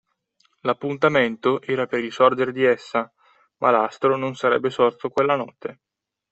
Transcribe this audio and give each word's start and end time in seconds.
L’appuntamento 0.61 1.61
era 1.61 1.85
per 1.85 2.03
il 2.03 2.11
sorgere 2.11 2.51
di 2.51 2.63
essa, 2.63 3.13
ma 3.57 3.69
l’astro 3.69 4.15
non 4.17 4.35
sarebbe 4.35 4.71
sorto 4.71 5.09
quella 5.09 5.35
notte 5.35 5.81